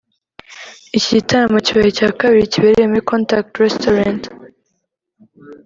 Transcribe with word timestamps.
Iki 0.97 1.09
gitaramo 1.17 1.57
kibaye 1.65 1.87
icya 1.91 2.09
kabiri 2.19 2.51
kibereye 2.53 2.85
muri 2.87 3.07
Contact 3.09 3.51
Restaurant 3.65 4.23